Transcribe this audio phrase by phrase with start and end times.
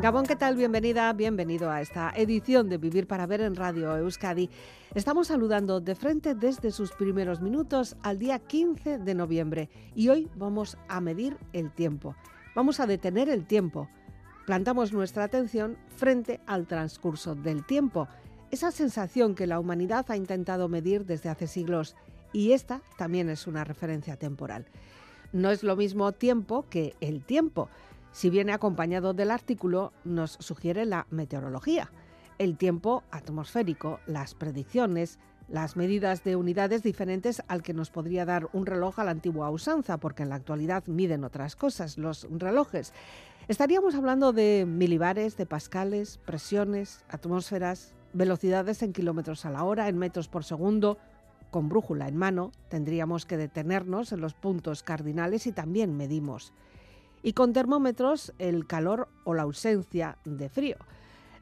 [0.00, 0.54] Gabón, ¿qué tal?
[0.54, 4.48] Bienvenida, bienvenido a esta edición de Vivir para Ver en Radio Euskadi.
[4.94, 10.30] Estamos saludando de frente desde sus primeros minutos al día 15 de noviembre y hoy
[10.36, 12.14] vamos a medir el tiempo.
[12.54, 13.88] Vamos a detener el tiempo.
[14.46, 18.06] Plantamos nuestra atención frente al transcurso del tiempo,
[18.52, 21.96] esa sensación que la humanidad ha intentado medir desde hace siglos
[22.32, 24.66] y esta también es una referencia temporal.
[25.32, 27.68] No es lo mismo tiempo que el tiempo.
[28.18, 31.92] Si viene acompañado del artículo, nos sugiere la meteorología,
[32.38, 38.48] el tiempo atmosférico, las predicciones, las medidas de unidades diferentes al que nos podría dar
[38.52, 42.92] un reloj a la antigua usanza, porque en la actualidad miden otras cosas los relojes.
[43.46, 49.96] Estaríamos hablando de milibares, de pascales, presiones, atmósferas, velocidades en kilómetros a la hora, en
[49.96, 50.98] metros por segundo.
[51.52, 56.52] Con brújula en mano tendríamos que detenernos en los puntos cardinales y también medimos
[57.22, 60.76] y con termómetros el calor o la ausencia de frío.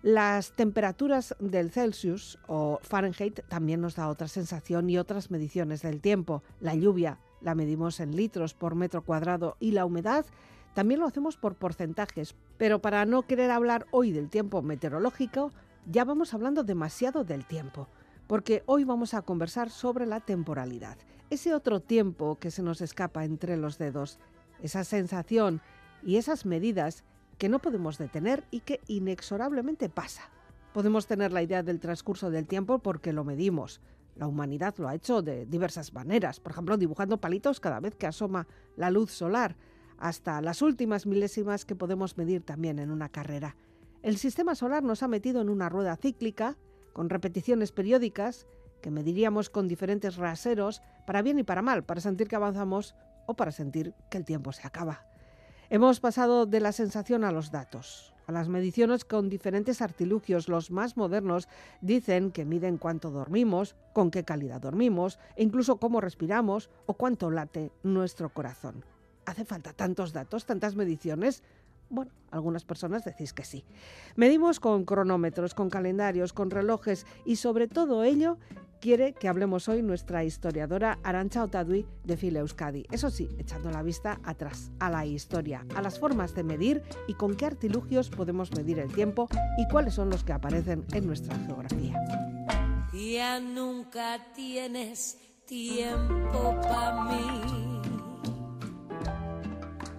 [0.02, 6.00] Las temperaturas del Celsius o Fahrenheit también nos da otra sensación y otras mediciones del
[6.00, 6.42] tiempo.
[6.60, 10.24] La lluvia la medimos en litros por metro cuadrado y la humedad
[10.74, 12.34] también lo hacemos por porcentajes.
[12.58, 15.50] Pero para no querer hablar hoy del tiempo meteorológico,
[15.90, 17.88] ya vamos hablando demasiado del tiempo,
[18.26, 20.98] porque hoy vamos a conversar sobre la temporalidad,
[21.30, 24.18] ese otro tiempo que se nos escapa entre los dedos,
[24.60, 25.60] esa sensación
[26.02, 27.04] y esas medidas
[27.38, 30.30] que no podemos detener y que inexorablemente pasa.
[30.72, 33.80] Podemos tener la idea del transcurso del tiempo porque lo medimos.
[34.14, 38.06] La humanidad lo ha hecho de diversas maneras, por ejemplo, dibujando palitos cada vez que
[38.06, 38.46] asoma
[38.76, 39.56] la luz solar,
[39.98, 43.56] hasta las últimas milésimas que podemos medir también en una carrera.
[44.02, 46.56] El sistema solar nos ha metido en una rueda cíclica,
[46.92, 48.46] con repeticiones periódicas,
[48.80, 52.94] que mediríamos con diferentes raseros, para bien y para mal, para sentir que avanzamos
[53.26, 55.04] o para sentir que el tiempo se acaba.
[55.68, 60.48] Hemos pasado de la sensación a los datos, a las mediciones con diferentes artilugios.
[60.48, 61.48] Los más modernos
[61.80, 67.30] dicen que miden cuánto dormimos, con qué calidad dormimos, e incluso cómo respiramos o cuánto
[67.30, 68.84] late nuestro corazón.
[69.24, 71.42] ¿Hace falta tantos datos, tantas mediciones?
[71.88, 73.64] Bueno, algunas personas decís que sí.
[74.16, 78.38] Medimos con cronómetros, con calendarios, con relojes y sobre todo ello
[78.80, 82.86] quiere que hablemos hoy nuestra historiadora Arancha Otadui de File Euskadi.
[82.90, 87.14] Eso sí, echando la vista atrás, a la historia, a las formas de medir y
[87.14, 91.36] con qué artilugios podemos medir el tiempo y cuáles son los que aparecen en nuestra
[91.46, 92.00] geografía.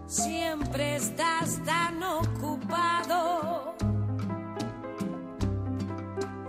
[0.07, 3.75] Siempre estás tan ocupado.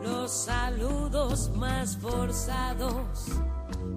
[0.02, 3.26] Los saludos más forzados,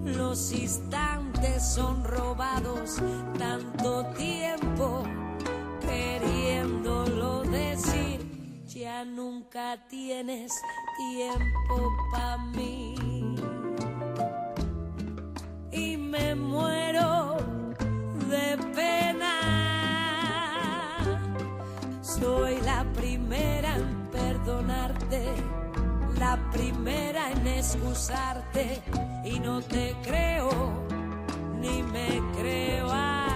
[0.03, 2.97] los instantes son robados,
[3.37, 5.03] tanto tiempo
[5.81, 10.51] queriéndolo decir, ya nunca tienes
[10.97, 12.95] tiempo para mí.
[15.71, 16.90] Y me muero
[26.19, 28.81] la primera en excusarte.
[29.23, 30.49] Y no te creo
[31.59, 33.30] ni me creo a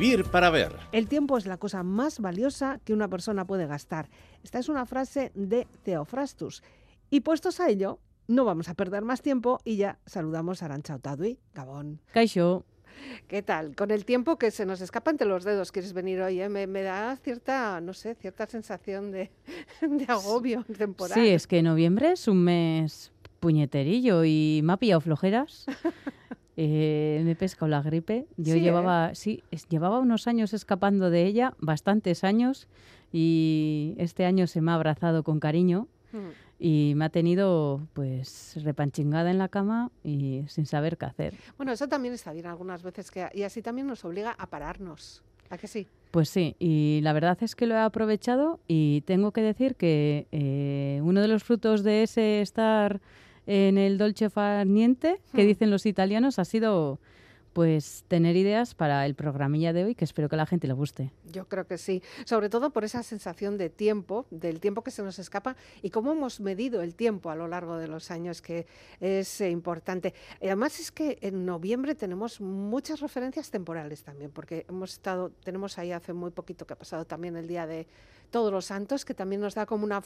[0.00, 0.72] Vivir para ver.
[0.92, 4.08] El tiempo es la cosa más valiosa que una persona puede gastar.
[4.42, 6.62] Esta es una frase de Theophrastus.
[7.10, 10.94] Y puestos a ello, no vamos a perder más tiempo y ya saludamos a Arancha
[10.94, 12.00] Otadui, Gabón.
[12.14, 12.64] Kaixo,
[13.28, 13.76] ¿Qué tal?
[13.76, 16.48] Con el tiempo que se nos escapa entre los dedos, quieres venir hoy, ¿eh?
[16.48, 19.30] me, me da cierta, no sé, cierta sensación de,
[19.82, 21.12] de agobio temporal.
[21.12, 25.66] sí, es que noviembre es un mes puñeterillo y me ha pillado flojeras.
[26.56, 28.26] Eh, me he pescado la gripe.
[28.36, 28.62] Yo Sí, ¿eh?
[28.62, 32.68] llevaba, sí, es- llevaba unos años escapando de ella, bastantes años,
[33.12, 36.18] y este año se me ha abrazado con cariño Mm.
[36.58, 41.34] y me ha tenido pues repanchingada en la cama y sin saber qué hacer.
[41.56, 45.22] Bueno, eso también está bien algunas veces, que, y así también nos obliga a pararnos.
[45.50, 45.86] ¿A que sí?
[46.12, 50.26] Pues sí, y la verdad es que lo he aprovechado y tengo que decir que
[50.32, 53.00] eh, uno de los frutos de ese estar
[53.50, 57.00] en el dolce far niente, que dicen los italianos, ha sido
[57.52, 61.12] pues tener ideas para el programilla de hoy, que espero que la gente le guste.
[61.30, 65.02] Yo creo que sí, sobre todo por esa sensación de tiempo, del tiempo que se
[65.02, 68.66] nos escapa y cómo hemos medido el tiempo a lo largo de los años, que
[69.00, 70.14] es eh, importante.
[70.40, 75.78] Y además es que en noviembre tenemos muchas referencias temporales también, porque hemos estado, tenemos
[75.78, 77.86] ahí hace muy poquito que ha pasado también el día de
[78.30, 80.02] Todos los Santos, que también nos da como una,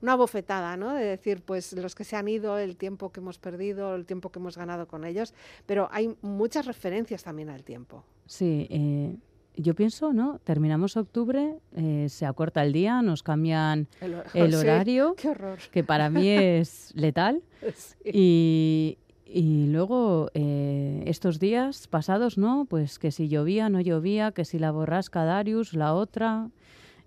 [0.00, 0.94] una bofetada, ¿no?
[0.94, 4.30] De decir, pues los que se han ido, el tiempo que hemos perdido, el tiempo
[4.30, 5.34] que hemos ganado con ellos,
[5.66, 8.04] pero hay muchas referencias también al tiempo.
[8.26, 9.16] Sí, eh,
[9.56, 10.38] yo pienso, ¿no?
[10.44, 15.58] Terminamos octubre, eh, se acorta el día, nos cambian El, hor- el Sí, horario, horror.
[15.72, 17.42] que para mí es letal.
[17.74, 17.98] Sí.
[18.12, 22.66] Y, y luego eh, estos días pasados, ¿no?
[22.68, 26.48] Pues que si llovía, no llovía, que si la borrasca Darius, la otra.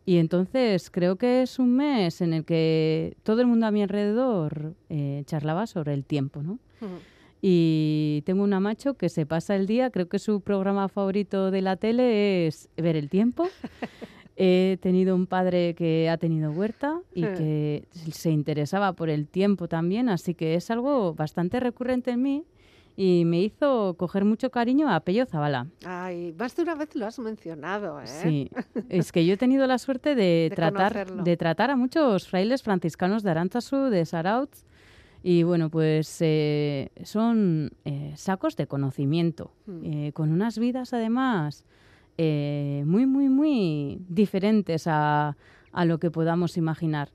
[0.05, 3.81] Y entonces creo que es un mes en el que todo el mundo a mi
[3.83, 6.59] alrededor eh, charlaba sobre el tiempo, ¿no?
[6.81, 6.99] Ujú.
[7.45, 11.61] Y tengo una macho que se pasa el día, creo que su programa favorito de
[11.61, 13.49] la tele es ver el tiempo.
[14.37, 17.83] He tenido un padre que ha tenido huerta y que
[18.13, 22.45] se interesaba por el tiempo también, así que es algo bastante recurrente en mí
[22.95, 25.67] y me hizo coger mucho cariño a Pello Zabala.
[25.85, 28.07] Ay, más de una vez lo has mencionado, ¿eh?
[28.07, 28.49] Sí,
[28.89, 31.23] es que yo he tenido la suerte de, De tratar, conocerlo.
[31.23, 34.63] de tratar a muchos frailes franciscanos de Aránzazu, de Sarautz,
[35.23, 39.79] y bueno, pues eh, son eh, sacos de conocimiento, Hmm.
[39.83, 41.65] eh, con unas vidas además
[42.17, 45.35] muy, muy, muy diferentes a,
[45.71, 47.09] a lo que podamos imaginar.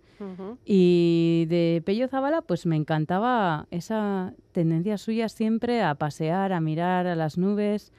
[0.64, 7.06] Y de Pello Zabala, pues me encantaba esa tendencia suya siempre a pasear, a mirar
[7.06, 7.92] a las nubes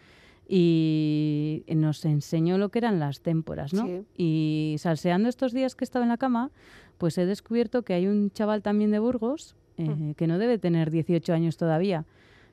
[0.45, 3.85] y nos enseñó lo que eran las témporas, ¿no?
[3.85, 4.01] Sí.
[4.17, 6.51] Y salseando estos días que estaba en la cama,
[6.97, 10.13] pues he descubierto que hay un chaval también de Burgos, eh, Mm.
[10.13, 12.05] que no debe tener 18 años todavía,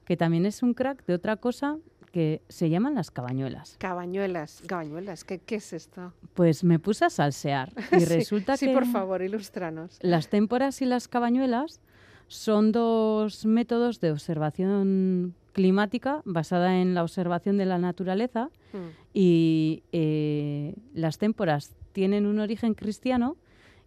[0.04, 1.76] que también es un crack de otra cosa
[2.12, 3.76] que se llaman las cabañuelas.
[3.78, 6.12] Cabañuelas, cabañuelas, ¿qué, qué es esto?
[6.34, 8.72] Pues me puse a salsear y Sí, resulta sí, que...
[8.72, 9.98] por favor, ilústranos.
[10.00, 11.80] Las témporas y las cabañuelas
[12.28, 18.78] son dos métodos de observación climática basada en la observación de la naturaleza Mm.
[19.14, 23.36] y eh, las témporas tienen un origen cristiano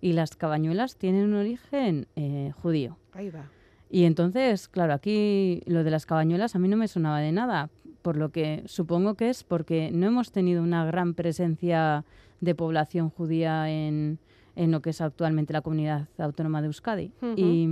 [0.01, 2.98] y las cabañuelas tienen un origen eh, judío.
[3.13, 3.50] Ahí va.
[3.89, 7.70] Y entonces, claro, aquí lo de las cabañuelas a mí no me sonaba de nada,
[8.01, 12.06] por lo que supongo que es porque no hemos tenido una gran presencia
[12.39, 14.20] de población judía en,
[14.56, 17.12] en lo que es actualmente la comunidad autónoma de Euskadi.
[17.36, 17.68] Y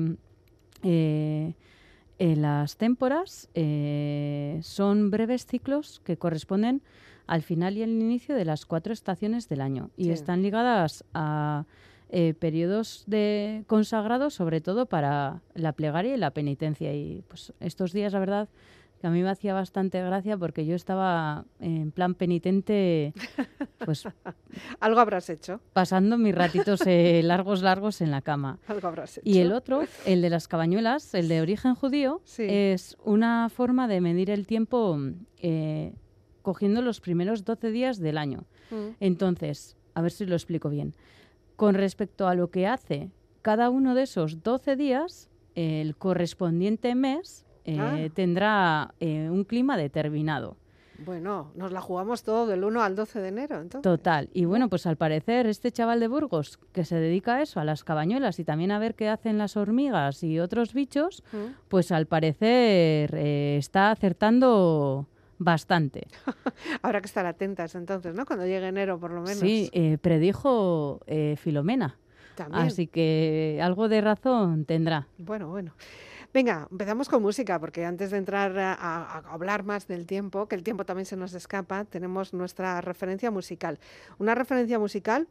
[0.83, 1.53] eh,
[2.19, 6.81] eh, las témporas eh, son breves ciclos que corresponden
[7.27, 10.09] al final y al inicio de las cuatro estaciones del año y Sí.
[10.11, 11.65] están ligadas a
[12.09, 16.93] eh, periodos de consagrados, sobre todo para la plegaria y la penitencia.
[16.93, 18.49] Y pues estos días, la verdad,
[19.01, 23.13] que a mí me hacía bastante gracia porque yo estaba en plan penitente,
[23.85, 24.03] pues
[24.79, 28.57] Algo habrás hecho, pasando mis ratitos eh, largos, largos en la cama.
[28.67, 29.29] algo habrás hecho.
[29.29, 32.45] Y el otro, el de las cabañuelas, el de origen judío, Sí.
[32.49, 34.97] es una forma de medir el tiempo
[35.39, 35.93] eh,
[36.41, 38.45] cogiendo los primeros 12 días del año.
[38.71, 38.95] Mm.
[38.99, 40.95] Entonces, a ver si lo explico bien.
[41.57, 43.11] Con respecto a lo que hace
[43.41, 47.97] cada uno de esos 12 días, el correspondiente mes eh, Ah.
[48.13, 50.55] tendrá eh, un clima determinado.
[51.05, 53.81] Bueno, nos la jugamos todo del 1 al 12 de enero, entonces.
[53.83, 54.29] Total.
[54.33, 57.65] Y bueno, pues al parecer este chaval de Burgos que se dedica a eso, a
[57.65, 61.37] las cabañuelas y también a ver qué hacen las hormigas y otros bichos, Mm.
[61.67, 66.07] pues al parecer eh, está acertando bastante.
[66.81, 68.25] Habrá que estar atentas entonces, ¿no?
[68.25, 69.39] Cuando llegue enero, por lo menos.
[69.39, 71.97] Sí, eh, predijo eh, Filomena.
[72.35, 72.67] También.
[72.67, 75.07] Así que algo de razón tendrá.
[75.17, 75.73] Bueno, bueno.
[76.33, 80.61] Venga, empezamos con música, porque antes de entrar a, hablar más del tiempo, que el
[80.61, 83.79] tiempo también se nos escapa, tenemos nuestra referencia musical.
[84.19, 85.27] Una referencia musical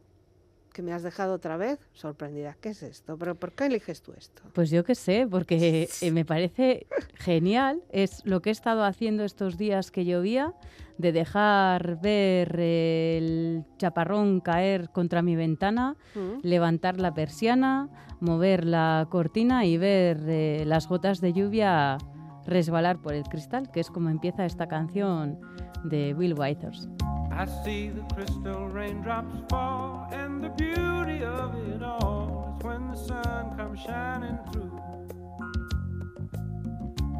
[0.77, 2.55] que me has dejado otra vez sorprendida.
[2.61, 3.17] ¿Qué es esto?
[3.17, 4.43] ¿Pero por qué eliges tú esto?
[4.53, 7.81] Pues yo qué sé, porque eh, me parece genial.
[7.89, 10.53] Es lo que he estado haciendo estos días que llovía,
[10.99, 16.41] de dejar ver el chaparrón caer contra mi ventana, Mm.
[16.43, 21.97] levantar la persiana, mover la cortina y ver eh, las gotas de lluvia
[22.47, 25.39] resbalar por el cristal, que es como empieza esta canción
[25.83, 26.87] de Will Withers.
[27.31, 32.97] I see the crystal raindrops fall, and the beauty of it all is when the
[32.97, 34.71] sun comes shining through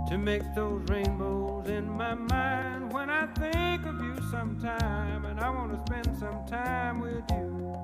[0.09, 2.91] to make those rainbows in my mind.
[2.93, 7.77] When I think of you sometime, and I want to spend some time with you,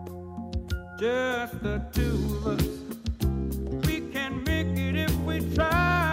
[0.99, 2.65] just the two of us.
[3.85, 6.12] We can make it if we try,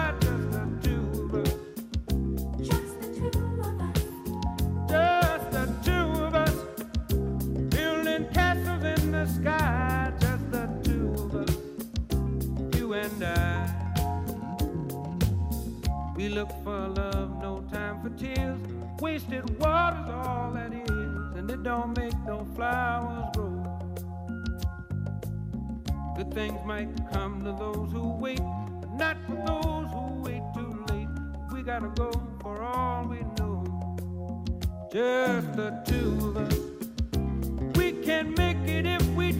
[31.71, 33.40] gotta go for all we know
[34.91, 36.57] just the two of us.
[37.77, 39.30] We can make it if we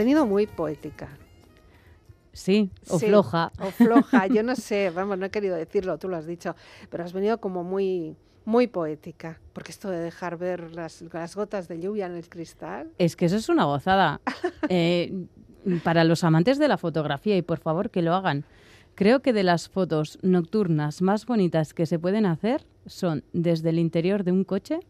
[0.00, 1.08] venido muy poética.
[2.32, 3.52] Sí, o Sí, floja.
[3.60, 6.54] O floja, yo no sé, vamos, no he querido decirlo, tú lo has dicho,
[6.88, 11.68] pero has venido como muy, muy poética, porque esto de dejar ver las, las gotas
[11.68, 14.20] de lluvia en el cristal, Es que eso es una gozada.
[14.68, 15.12] Eh,
[15.84, 18.44] para los amantes de la fotografía, y por favor que lo hagan,
[18.94, 23.78] creo que de las fotos nocturnas más bonitas que se pueden hacer son desde el
[23.78, 24.80] interior de un coche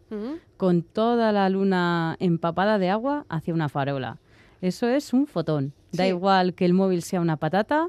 [0.56, 4.18] con toda la luna empapada de agua hacia una farola.
[4.60, 5.72] Eso es un fotón.
[5.92, 7.88] Da igual que el móvil sea una patata,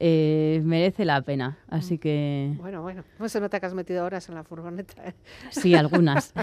[0.00, 1.58] eh, merece la pena.
[1.68, 5.06] Así que bueno, bueno, no se nota que has metido horas en la furgoneta.
[5.06, 5.14] ¿eh?
[5.50, 6.32] sí, algunas.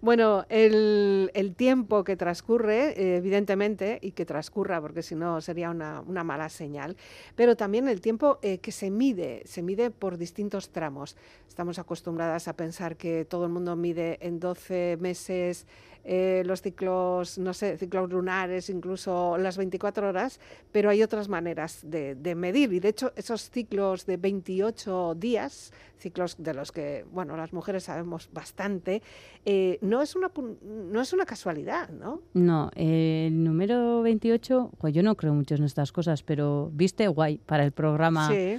[0.00, 5.70] Bueno, el, el tiempo que transcurre, eh, evidentemente, y que transcurra, porque si no sería
[5.70, 6.96] una, una mala señal,
[7.34, 11.16] pero también el tiempo eh, que se mide, se mide por distintos tramos.
[11.48, 15.66] Estamos acostumbradas a pensar que todo el mundo mide en 12 meses
[16.04, 20.40] eh, los ciclos, no sé, ciclos lunares, incluso las 24 horas,
[20.72, 22.72] pero hay otras maneras de, de medir.
[22.72, 27.84] Y de hecho, esos ciclos de 28 días, ciclos de los que, bueno, las mujeres
[27.84, 29.02] sabemos bastante,
[29.44, 30.30] eh, no, es una,
[30.62, 32.20] no es una casualidad, ¿no?
[32.34, 37.08] No, eh, el número 28, pues yo no creo mucho en estas cosas, pero viste
[37.08, 38.58] guay para el programa Sí.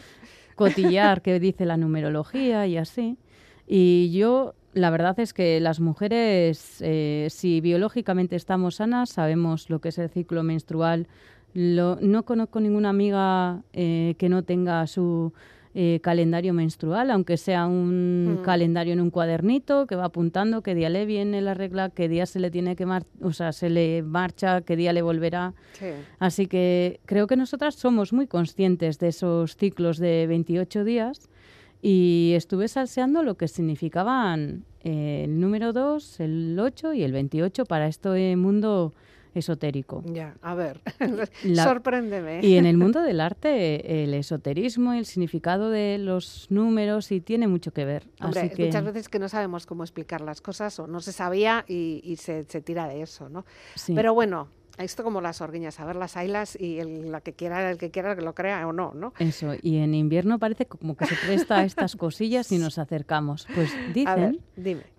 [0.56, 3.18] cotillar que dice la numerología y así.
[3.68, 9.80] Y yo, la verdad es que las mujeres, eh, si biológicamente estamos sanas, sabemos lo
[9.80, 11.08] que es el ciclo menstrual.
[11.54, 15.34] Lo- no conozco ninguna amiga eh, que no tenga su
[15.76, 18.42] eh, calendario menstrual, aunque sea un Mm.
[18.44, 22.26] calendario en un cuadernito que va apuntando qué día le viene la regla, qué día
[22.26, 25.54] se le tiene que mar o sea, se le marcha, qué día le volverá.
[25.74, 25.86] Sí.
[26.18, 31.30] Así que creo que nosotras somos muy conscientes de esos ciclos de 28 días
[31.84, 37.66] y estuve salseando lo que significaban eh, el número 2, el 8 y el 28
[37.66, 38.94] para este mundo
[39.40, 40.04] esotérico.
[40.06, 40.82] Ya, a ver,
[41.44, 42.42] La- sorpréndeme.
[42.46, 47.22] Y en el mundo del arte, el esoterismo y el significado de los números y
[47.22, 48.08] tiene mucho que ver.
[48.22, 51.12] Hombre, Así que muchas veces que no sabemos cómo explicar las cosas o no se
[51.12, 53.46] sabía y, y se, se tira de eso, ¿no?
[53.76, 53.94] sí.
[53.96, 54.48] Pero bueno,
[54.78, 57.92] esto como las orguiñas, a ver las ailas y el, la que quiera, el que
[57.92, 59.14] quiera que lo crea o no, ¿no?
[59.20, 63.46] Eso, y en invierno parece como que se presta a estas cosillas y nos acercamos.
[63.54, 64.40] Pues ver, dicen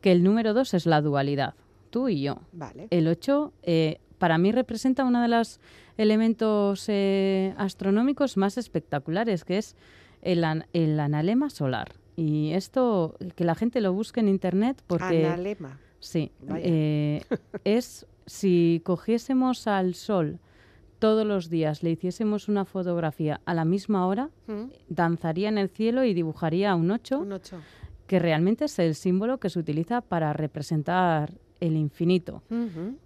[0.02, 1.54] que el número 2 es la dualidad,
[1.88, 2.40] tú y yo.
[2.52, 2.88] Vale.
[2.90, 5.58] El 8 eh, para mí representa uno de los
[5.96, 9.74] elementos eh, astronómicos más espectaculares, que es
[10.22, 11.92] el, an- el analema solar.
[12.16, 15.78] Y esto, que la gente lo busque en internet, porque Analema.
[15.98, 17.22] sí, eh,
[17.64, 20.38] es si cogiésemos al sol
[20.98, 24.64] todos los días, le hiciésemos una fotografía a la misma hora, ¿Mm?
[24.90, 27.56] danzaría en el cielo y dibujaría un 8 Un 8.
[28.06, 32.42] que realmente es el símbolo que se utiliza para representar el infinito.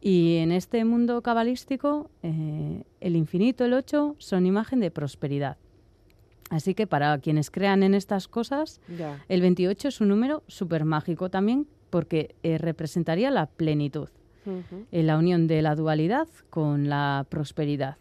[0.01, 5.57] Y en este mundo cabalístico, eh, el infinito, el 8, son imagen de prosperidad.
[6.51, 8.81] Así que para quienes crean en estas cosas,
[9.29, 14.09] el 28 es un número súper mágico también porque eh, representaría la plenitud,
[14.91, 17.99] eh, la unión de la dualidad con la prosperidad.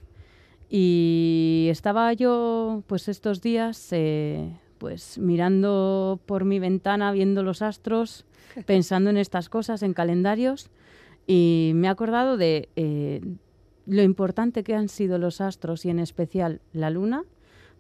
[0.68, 4.52] Y estaba yo, pues estos días, eh,
[4.84, 8.26] pues mirando por mi ventana, viendo los astros,
[8.66, 10.72] pensando en estas cosas, en calendarios,
[11.26, 13.22] y me he acordado de eh,
[13.86, 17.24] lo importante que han sido los astros y en especial la luna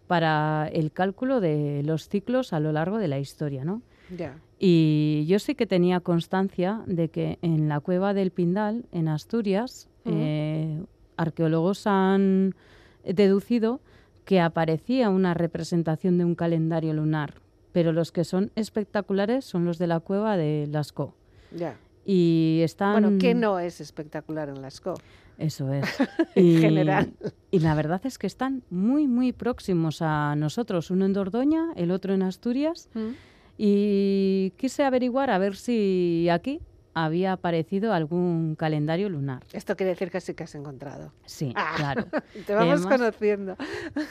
[0.07, 3.81] para el cálculo de los ciclos a lo largo de la historia, ¿no?
[4.17, 4.39] Ya.
[4.57, 9.89] Y yo sí que tenía constancia de que en la cueva del Pindal, en Asturias,
[10.05, 10.81] eh,
[11.17, 12.55] arqueólogos han
[13.03, 13.81] deducido
[14.25, 17.35] que aparecía una representación de un calendario lunar,
[17.71, 21.13] pero los que son espectaculares son los de la cueva de Lascaux.
[21.55, 21.75] Ya.
[22.05, 22.93] Y están...
[23.01, 24.99] Bueno, ¿qué no es espectacular en Lascaux?
[25.37, 25.85] Eso es.
[26.35, 27.13] En Y- general.
[27.51, 31.91] Y la verdad es que están muy, muy próximos a nosotros, uno en Dordoña, el
[31.91, 32.89] otro en Asturias.
[32.93, 33.09] ¿Mm?
[33.57, 36.59] Y quise averiguar a ver si aquí
[36.93, 39.43] había aparecido algún calendario lunar.
[39.53, 41.11] Esto quiere decir que sí que has encontrado.
[41.25, 41.73] Sí, Ah.
[41.75, 42.05] claro.
[42.47, 43.55] Te vamos además- conociendo.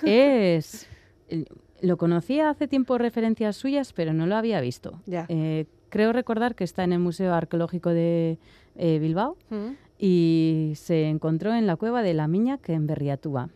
[0.03, 0.87] Es.
[1.81, 5.01] Lo conocía hace tiempo referencias suyas, pero no lo había visto.
[5.07, 5.27] Ya.
[5.29, 8.39] Eh, creo recordar que está en el Museo Arqueológico de
[8.77, 9.71] eh, Bilbao ¿Mm?
[9.99, 13.49] y se encontró en la cueva de la Miña, que en Berriatúa.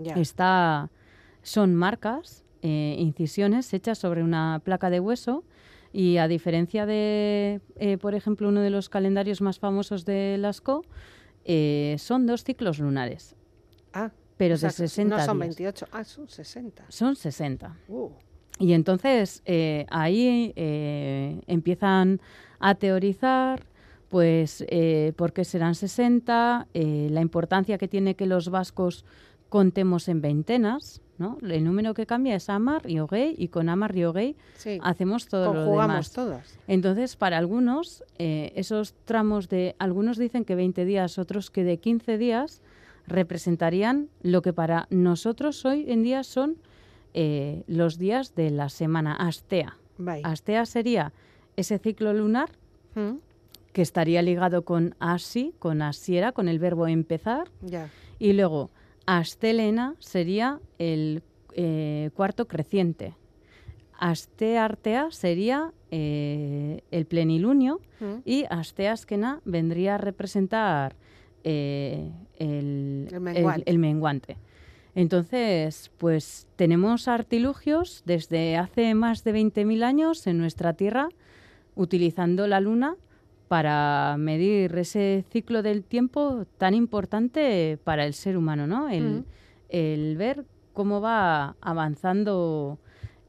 [0.00, 0.14] Ya.
[0.14, 0.90] Está,
[1.42, 5.42] son marcas, eh, incisiones hechas sobre una placa de hueso
[5.96, 10.86] y a diferencia de, eh, por ejemplo, uno de los calendarios más famosos de Lascaux,
[11.46, 13.34] eh, son dos ciclos lunares,
[13.94, 15.56] Ah, pero o sea, de 60 No son días.
[15.56, 16.84] 28, ah, son 60.
[16.90, 17.74] Son 60.
[17.88, 18.10] Uh,
[18.58, 22.20] Y entonces eh, ahí eh, empiezan
[22.58, 23.64] a teorizar,
[24.10, 29.04] pues, eh, por qué serán 60, eh, la importancia que tiene que los vascos
[29.48, 31.38] contemos en veintenas, ¿no?
[31.42, 35.26] El número que cambia es Amar y Oguey, y con Amar y Oguey sí, hacemos
[35.26, 36.12] todo lo conjugamos demás.
[36.12, 36.58] todas.
[36.68, 41.78] Entonces, para algunos, eh, esos tramos de, algunos dicen que 20 días, otros que de
[41.78, 42.62] 15 días,
[43.06, 46.56] representarían lo que para nosotros hoy en día son
[47.14, 49.78] eh, los días de la semana Astea.
[49.98, 50.20] Bye.
[50.24, 51.12] Astea sería
[51.56, 52.50] ese ciclo lunar
[52.94, 53.18] ¿Mm?
[53.72, 57.48] que estaría ligado con asi, con asiera, con el verbo empezar,
[58.18, 58.70] y luego
[59.06, 61.22] Astelena sería el
[61.54, 63.14] eh, cuarto creciente.
[63.98, 68.16] Asteartea sería eh, el plenilunio ¿Mm?
[68.24, 70.96] y Asteaskena vendría a representar
[71.44, 73.70] eh, el, El menguante.
[73.70, 74.36] el menguante.
[74.94, 81.08] Entonces, pues tenemos artilugios desde hace más de 20.000 años en nuestra Tierra
[81.74, 82.96] utilizando la Luna
[83.48, 88.88] para medir ese ciclo del tiempo tan importante para el ser humano, ¿no?
[88.88, 89.24] El,
[89.68, 92.78] el ver cómo va avanzando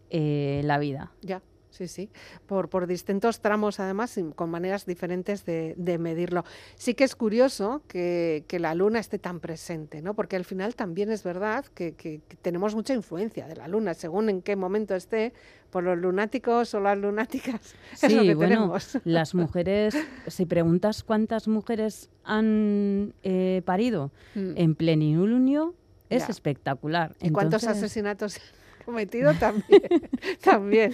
[0.09, 1.11] eh, la vida.
[1.21, 1.41] Ya,
[1.77, 2.09] sí, sí.
[2.47, 6.43] Por, por distintos tramos, además, con maneras diferentes de, de medirlo.
[6.75, 10.13] Sí que es curioso que, que la luna esté tan presente, ¿no?
[10.15, 13.93] Porque al final también es verdad que, que- que tenemos mucha influencia de la luna,
[13.93, 15.33] según en qué momento esté,
[15.69, 17.75] por los lunáticos o las lunáticas.
[18.01, 18.97] es lo que bueno, tenemos.
[19.03, 19.95] las mujeres,
[20.27, 24.53] si preguntas cuántas mujeres han eh, parido Mm.
[24.55, 25.73] en plenilunio,
[26.09, 26.31] es Ya.
[26.31, 27.15] espectacular.
[27.21, 28.37] ¿Y cuántos asesinatos
[28.87, 29.33] cometido?
[29.35, 29.81] También.
[30.43, 30.93] también.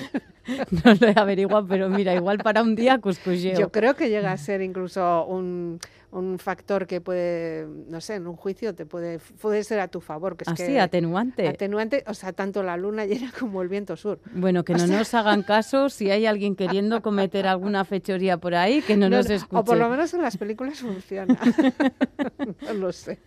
[0.83, 3.57] No lo he averiguado, pero mira, igual para un día cusculleo.
[3.57, 5.79] Yo creo que llega a ser incluso un,
[6.11, 10.01] un factor que puede, no sé, en un juicio te puede, puede ser a tu
[10.01, 10.35] favor.
[10.35, 11.47] Que es Así, que atenuante.
[11.47, 14.19] atenuante, o sea, tanto la luna llena como el viento sur.
[14.33, 18.81] bueno, que no nos hagan caso si hay alguien queriendo cometer alguna fechoría por ahí,
[18.81, 19.61] que no, No, nos escuche.
[19.61, 21.37] o por lo menos en las películas funciona.
[22.67, 23.19] no lo sé.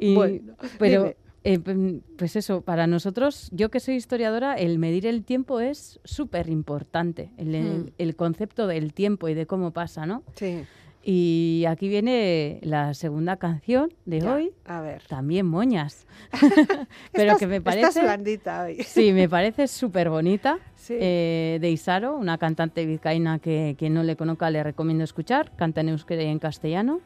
[0.00, 1.16] Y- bueno, pero, dime.
[1.44, 6.00] Eh, p- pues eso, para nosotros, yo que soy historiadora, el medir el tiempo es
[6.04, 7.86] súper importante, el, Hmm.
[7.98, 10.22] el concepto del tiempo y de cómo pasa, ¿no?
[10.34, 10.64] Sí,
[11.06, 15.02] Y aquí viene la segunda canción de ya, hoy, A ver.
[15.06, 16.06] también moñas,
[17.12, 18.82] pero Estás- que me Estás parece, blandita hoy.
[18.84, 20.94] sí, me parece súper bonita, Sí.
[20.98, 25.80] eh, de Isaro, una cantante vizcaína que quien no le conozca le recomiendo escuchar, canta
[25.82, 27.00] en euskera y en castellano.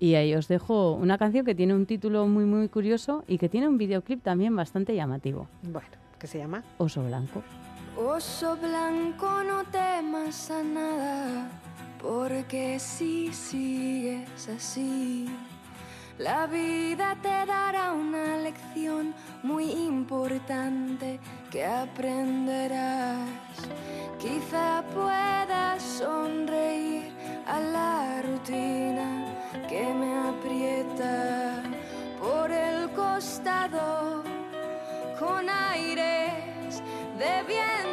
[0.00, 3.48] Y ahí os dejo una canción que tiene un título muy muy curioso y que
[3.48, 6.62] tiene un videoclip también bastante llamativo, Bueno, ¿qué se llama?
[6.78, 7.42] Oso Blanco.
[7.96, 11.50] Oso blanco, no temas a nada,
[12.00, 15.28] porque si sigues así,
[16.18, 23.28] la vida te dará una lección muy importante que aprenderás.
[24.18, 27.12] Quizá puedas sonreír
[27.46, 29.26] a la rutina
[29.68, 31.62] que me aprieta
[32.20, 34.24] por el costado
[35.18, 36.82] con aires
[37.16, 37.87] de viento.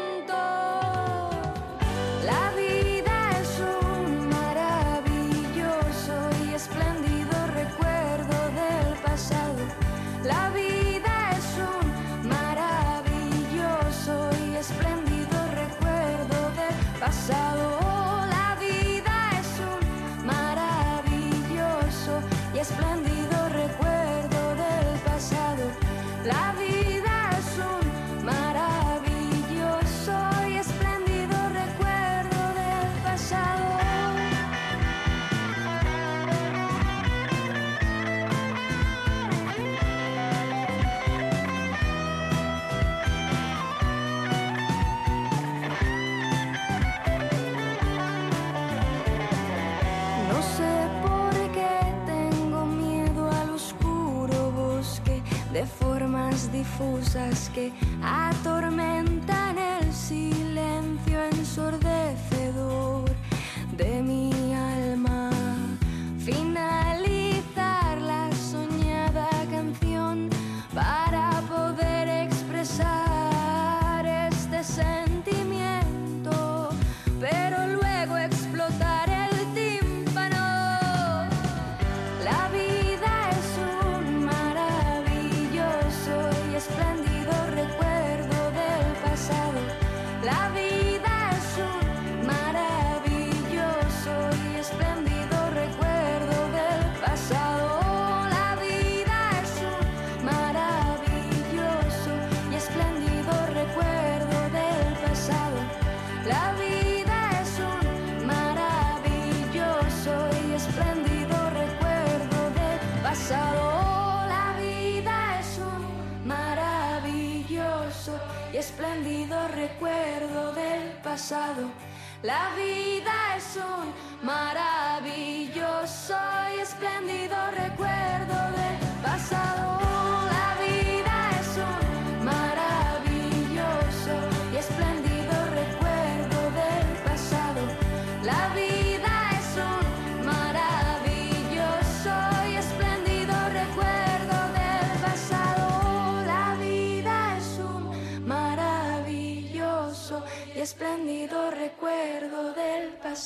[56.65, 59.04] Difusas que atormentan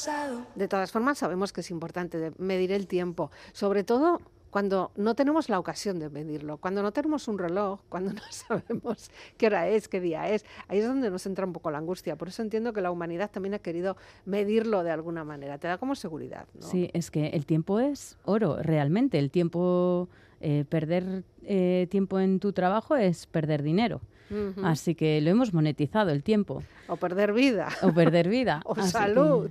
[0.06, 0.46] pasado.
[0.56, 5.14] De todas formas, sabemos que es importante de- medir el tiempo, sobre todo cuando no
[5.14, 9.68] tenemos la ocasión de medirlo, cuando no tenemos un reloj, cuando no sabemos qué hora
[9.68, 10.44] es, qué día es.
[10.68, 12.16] Ahí es donde nos entra un poco la angustia.
[12.16, 15.58] Por eso entiendo que la humanidad también ha querido medirlo de alguna manera.
[15.60, 16.48] Te da como seguridad.
[16.56, 16.62] ¿no?
[16.66, 19.20] Sí, es que el tiempo es oro, realmente.
[19.20, 20.10] El tiempo,
[20.42, 24.02] eh, perder eh, tiempo en tu trabajo es perder dinero.
[24.64, 26.64] Así que lo hemos monetizado, el tiempo.
[26.88, 27.70] O perder vida.
[27.82, 28.62] O perder vida.
[28.66, 29.50] O Así salud.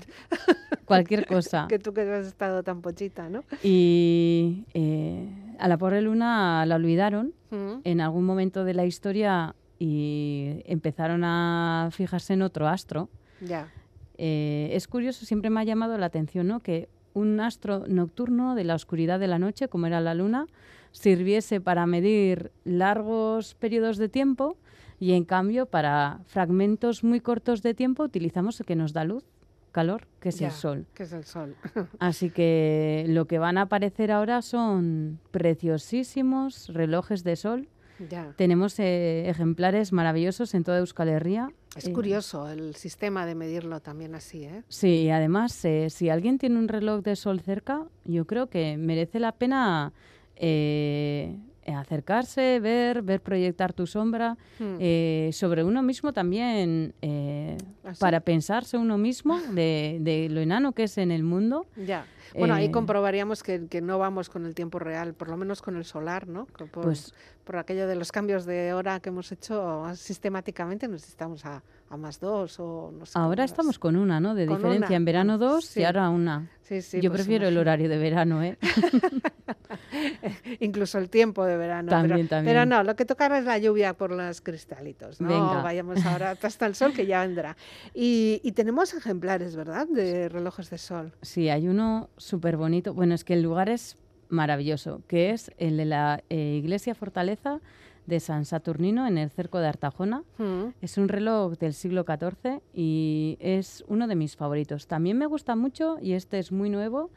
[0.85, 1.67] Cualquier cosa.
[1.69, 3.45] que tú que has estado tan pochita, ¿no?
[3.63, 10.63] Y eh, a la pobre luna la olvidaron en algún momento de la historia y
[10.67, 13.09] empezaron a fijarse en otro astro.
[13.41, 13.73] Ya.
[14.19, 16.61] Eh, es curioso, siempre me ha llamado la atención ¿no?
[16.61, 20.47] que un astro nocturno de la oscuridad de la noche, como era la luna,
[20.93, 24.57] sirviese para medir largos periodos de tiempo
[25.01, 29.25] y en cambio para fragmentos muy cortos de tiempo utilizamos el que nos da luz,
[29.73, 30.87] calor, que es ya, el sol.
[30.95, 31.55] Que es el sol.
[32.01, 37.69] Así que lo que van a aparecer ahora son preciosísimos relojes de sol.
[38.11, 38.33] ya.
[38.37, 41.51] Tenemos eh, ejemplares maravillosos en toda Euskal Herria.
[41.77, 44.63] Es Eh, curioso el sistema de medirlo también así, ¿eh?
[44.69, 48.77] Sí, y además, eh, si alguien tiene un reloj de sol cerca, yo creo que
[48.79, 49.93] merece la pena
[50.37, 51.37] eh,
[51.75, 54.37] acercarse, ver, ver proyectar tu sombra.
[54.59, 54.77] Mm.
[54.81, 60.73] eh, sobre uno mismo también, eh, ¿Ah, para pensarse uno mismo de, de lo enano
[60.73, 61.67] que es en el mundo.
[61.77, 62.05] Ya.
[62.37, 65.63] Bueno, ahí Eh, comprobaríamos que, que no vamos con el tiempo real, por lo menos
[65.63, 66.45] con el solar, ¿no?
[66.47, 71.47] Por, Pues- por aquello de los cambios de hora que hemos hecho sistemáticamente, nos estamos
[71.47, 73.19] a, a más dos o no sé.
[73.19, 73.79] Ahora estamos es.
[73.79, 74.35] con una, ¿no?
[74.35, 74.89] De Con diferencia.
[74.89, 75.81] una, En verano dos sí.
[75.81, 76.51] y ahora una.
[76.63, 78.59] Sí, sí, yo pues prefiero el horario de verano, ¿eh?
[80.61, 81.89] Incluso el tiempo de verano.
[81.89, 82.55] También, pero, también.
[82.55, 85.21] pero no, lo que toca ahora es la lluvia por los cristalitos.
[85.21, 85.63] No Venga.
[85.63, 87.57] vayamos ahora hasta el sol que ya vendrá.
[87.95, 89.87] Y, y tenemos ejemplares, ¿verdad?
[89.89, 91.13] De relojes de sol.
[91.23, 92.93] Sí, hay uno súper bonito.
[92.93, 93.97] Bueno, es que el lugar es
[94.29, 97.61] maravilloso, que es el de la eh, iglesia fortaleza
[98.09, 100.25] de San Saturnino en el cerco de Artajona.
[100.39, 100.73] Mm.
[100.81, 104.87] Es un reloj del siglo XIV y es uno de mis favoritos.
[104.87, 107.11] También me gusta mucho, y este es muy nuevo,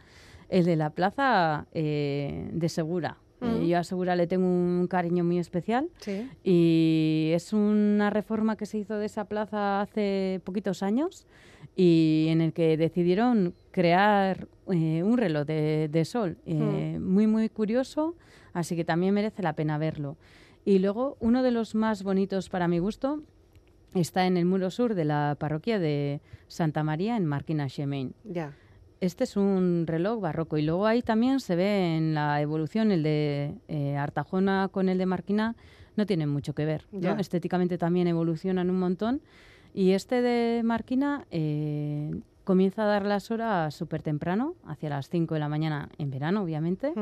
[0.49, 3.17] el de la plaza eh, de Segura.
[3.41, 3.65] Eh, Mm.
[3.65, 6.29] yo a Segura le tengo un cariño muy especial Sí.
[6.43, 11.25] y es una reforma que se hizo de esa plaza hace poquitos años
[11.75, 17.49] y en el que decidieron crear eh, un reloj de, de sol eh, muy muy
[17.49, 18.13] curioso
[18.53, 20.17] así que también merece la pena verlo
[20.65, 23.21] y luego uno de los más bonitos para mi gusto
[23.93, 28.13] está en el muro sur de la parroquia de Santa María en Marquina Xemain.
[28.23, 28.53] Ya.
[29.01, 33.01] Este es un reloj barroco y luego ahí también se ve en la evolución el
[33.01, 35.55] de eh, Artajona con el de Marquina
[35.95, 36.85] no tienen mucho que ver.
[36.91, 37.17] ¿no?
[37.17, 39.21] Estéticamente también evolucionan un montón
[39.73, 42.11] y este de Marquina eh,
[42.43, 46.41] comienza a dar las horas súper temprano, hacia las 5 de la mañana en verano
[46.43, 46.93] obviamente,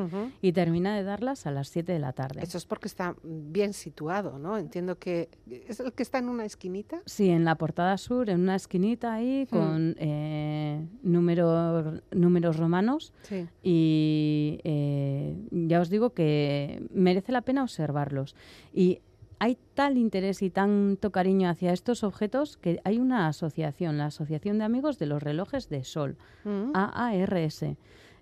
[0.42, 2.42] y termina de darlas a las 7 de la tarde.
[2.44, 4.58] Eso es porque está bien situado, ¿no?
[4.58, 7.02] Entiendo que es el que está en una esquinita.
[7.06, 9.56] Sí, en la portada sur, en una esquinita ahí, Hmm.
[9.56, 13.14] con eh, número- números romanos.
[13.24, 13.48] Sí.
[13.64, 18.36] y eh, ya os digo que merece la pena observarlos.
[18.74, 19.02] Y
[19.40, 24.58] hay tal interés y tanto cariño hacia estos objetos que hay una asociación, la Asociación
[24.58, 26.72] de Amigos de los Relojes de Sol, Mm.
[26.74, 27.64] AARS.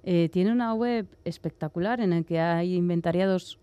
[0.04, 3.60] Eh, tiene una web espectacular en la que hay inventariados,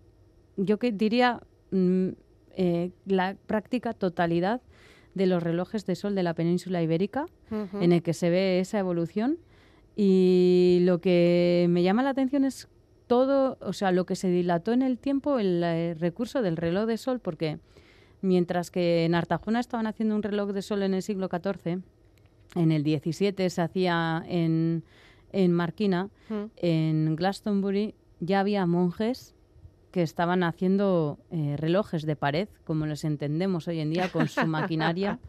[0.57, 1.41] yo que diría,
[1.71, 2.09] mm,
[2.57, 4.61] eh, la práctica totalidad
[5.13, 8.79] de los relojes de sol de la península ibérica en el que se ve esa
[8.79, 9.37] evolución
[9.95, 12.67] y lo que me llama la atención es
[13.07, 16.85] todo, o sea, lo que se dilató en el tiempo el, eh, recurso del reloj
[16.85, 17.59] de sol, porque
[18.21, 21.81] mientras que en Artajona estaban haciendo un reloj de sol en el siglo XIV,
[22.55, 24.83] en el XVII se hacía en,
[25.31, 26.43] en Marquina, Mm.
[26.57, 29.35] en Glastonbury ya había monjes
[29.91, 34.45] que estaban haciendo eh, relojes de pared, como los entendemos hoy en día, con su
[34.47, 35.19] maquinaria,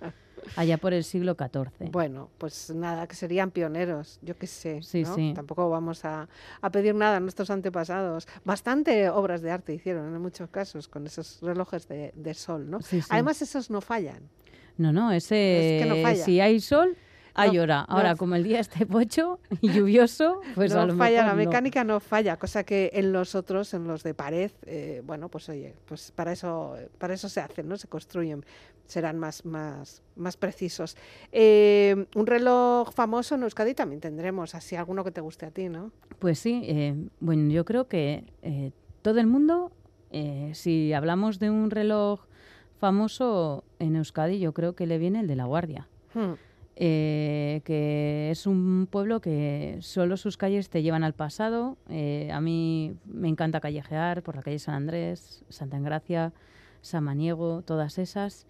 [0.54, 1.90] allá por el siglo XIV.
[1.90, 4.82] Bueno, pues nada, que serían pioneros, yo qué sé.
[4.82, 5.14] Sí, ¿no?
[5.14, 5.32] sí.
[5.34, 6.28] Tampoco vamos a,
[6.60, 8.28] a pedir nada a nuestros antepasados.
[8.44, 12.80] Bastante obras de arte hicieron en muchos casos con esos relojes de, de sol, ¿no?
[12.80, 13.00] Sí.
[13.08, 14.28] Además, esos no fallan.
[14.76, 15.78] No, no, ese.
[15.78, 16.24] Es que no falla.
[16.24, 16.96] Si hay sol,
[17.36, 17.80] hay hora.
[17.80, 21.44] Ahora, como el día esté pocho y lluvioso, pues no a lo falla, mejor la
[21.44, 21.50] no.
[21.50, 25.48] mecánica no falla, cosa que en los otros, en los de pared, eh, bueno, pues
[25.48, 27.76] oye, pues para eso, para eso se hacen, ¿no?
[27.76, 28.44] Se construyen,
[28.86, 30.96] serán más, más, más precisos.
[31.32, 35.68] Eh, un reloj famoso en Euskadi también tendremos, así alguno que te guste a ti,
[35.68, 35.92] ¿no?
[36.18, 38.72] Pues sí, eh, bueno, yo creo que eh,
[39.02, 39.72] todo el mundo,
[40.10, 42.26] eh, si hablamos de un reloj
[42.78, 45.88] famoso en Euskadi, yo creo que le viene el de La Guardia.
[46.14, 46.34] Hmm.
[46.76, 51.76] eh, que es un pueblo que solo sus calles te llevan al pasado.
[52.32, 56.32] A mí me encanta callejear por la calle San Andrés, Santa Engracia,
[56.82, 58.46] Samaniego, todas esas.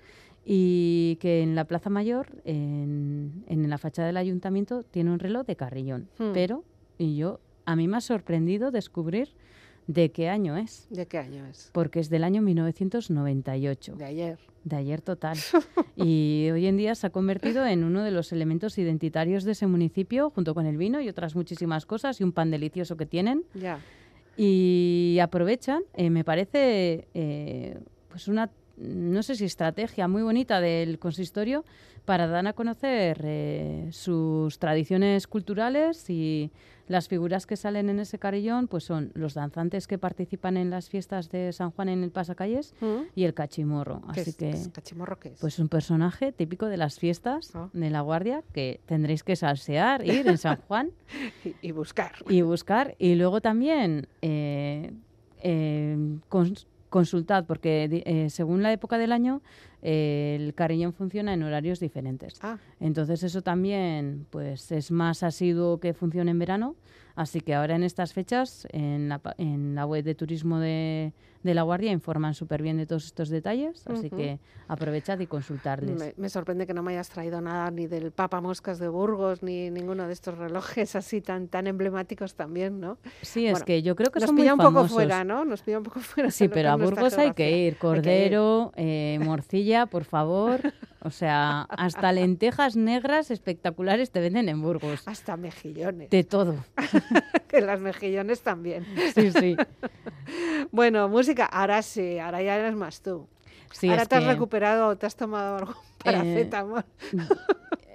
[0.48, 5.44] Y que en la Plaza Mayor, en, en la fachada del ayuntamiento, tiene un reloj
[5.44, 6.08] de carrillón.
[6.18, 6.30] Hmm.
[6.32, 6.62] Pero,
[6.98, 9.30] y yo, a mí me ha sorprendido descubrir
[9.88, 11.70] de qué año es, ¿De qué año es?
[11.72, 14.38] porque es del año 1998 De ayer.
[14.64, 15.36] de ayer total.
[15.96, 19.66] Y hoy en día se ha convertido en uno de los elementos identitarios de ese
[19.66, 23.44] municipio, junto con el vino y otras muchísimas cosas, y un pan delicioso que tienen.
[23.54, 23.80] Ya.
[24.36, 27.78] Y aprovechan, eh, me parece, eh,
[28.10, 31.64] pues una, no sé si estrategia muy bonita del consistorio
[32.04, 36.50] para dar a conocer eh, sus tradiciones culturales y
[36.86, 40.88] las figuras que salen en ese carillón, pues son los danzantes que participan en las
[40.88, 43.08] fiestas de San Juan en el Pasacalles ¿Mm?
[43.16, 44.02] y el cachimorro.
[44.14, 45.40] ¿Qué Así es- que, es cachimorro qué es?
[45.40, 47.68] pues un personaje típico de las fiestas Ah.
[47.72, 50.90] de la Guardia que tendréis que salsear, ir en San Juan
[51.44, 52.12] y, y buscar.
[52.28, 52.94] y buscar.
[53.00, 54.92] Y luego también eh,
[55.42, 55.96] eh,
[56.96, 59.42] consultad, porque eh, según la época del año,
[59.82, 62.38] eh, el carillón funciona en horarios diferentes.
[62.40, 66.74] Ah, Entonces eso también pues es más asiduo que funcione en verano.
[67.16, 71.54] Así que ahora en estas fechas, en la, en la web de turismo de, de
[71.54, 73.86] La Guardia, informan súper bien de todos estos detalles.
[73.86, 74.38] Así que
[74.68, 75.98] aprovechad y consultarles.
[75.98, 79.42] me, me sorprende que no me hayas traído nada ni del Papa Moscas de Burgos
[79.42, 82.98] ni ninguno de estos relojes así tan tan emblemáticos también, ¿no?
[83.22, 85.46] Sí, es que yo creo que Nos son muy pilla un poco fuera, ¿no?
[85.46, 86.30] Nos pilla un poco fuera.
[86.30, 87.48] Sí, pero a Burgos hay que geografía.
[87.48, 87.54] ir.
[87.54, 87.78] Hay que ir.
[87.78, 90.60] Cordero, eh, morcilla, por favor.
[91.06, 95.02] O sea, hasta lentejas negras espectaculares te venden en Burgos.
[95.06, 96.10] Hasta mejillones.
[96.10, 96.56] De todo.
[97.48, 98.86] que las mejillones también.
[99.14, 99.56] Sí, sí.
[100.70, 103.28] Bueno, música, ahora sí, ahora ya eres más tú.
[103.72, 106.84] Sí, ahora te has que recuperado, te has tomado algo paracetamol,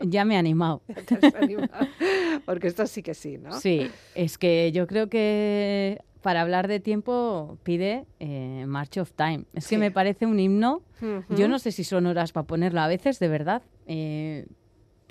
[0.01, 0.82] ya me he animado.
[1.07, 1.88] te has animado.
[2.45, 3.51] Porque esto sí que sí, ¿no?
[3.59, 9.45] Sí, es que yo creo que para hablar de tiempo pide eh, March of Time.
[9.53, 9.72] Es Sí.
[9.72, 10.84] que me parece un himno.
[11.30, 13.64] Yo no sé si son horas para ponerlo a veces, de verdad.
[13.88, 14.45] Eh,